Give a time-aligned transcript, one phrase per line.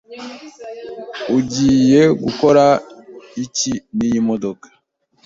[1.37, 2.65] Ugiye gukora
[3.43, 4.67] iki niyi modoka?